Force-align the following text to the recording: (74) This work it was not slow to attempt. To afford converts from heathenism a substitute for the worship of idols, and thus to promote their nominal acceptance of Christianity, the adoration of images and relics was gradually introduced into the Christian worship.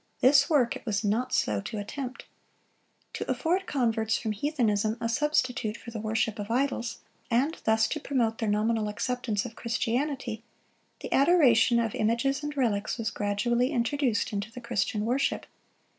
(74) 0.21 0.29
This 0.31 0.49
work 0.49 0.75
it 0.77 0.83
was 0.87 1.03
not 1.03 1.31
slow 1.31 1.61
to 1.61 1.77
attempt. 1.77 2.25
To 3.13 3.29
afford 3.31 3.67
converts 3.67 4.17
from 4.17 4.31
heathenism 4.31 4.97
a 4.99 5.07
substitute 5.07 5.77
for 5.77 5.91
the 5.91 5.99
worship 5.99 6.39
of 6.39 6.49
idols, 6.49 7.01
and 7.29 7.55
thus 7.65 7.87
to 7.89 7.99
promote 7.99 8.39
their 8.39 8.49
nominal 8.49 8.89
acceptance 8.89 9.45
of 9.45 9.55
Christianity, 9.55 10.41
the 11.01 11.13
adoration 11.13 11.77
of 11.77 11.93
images 11.93 12.41
and 12.41 12.57
relics 12.57 12.97
was 12.97 13.11
gradually 13.11 13.69
introduced 13.71 14.33
into 14.33 14.51
the 14.51 14.59
Christian 14.59 15.05
worship. 15.05 15.45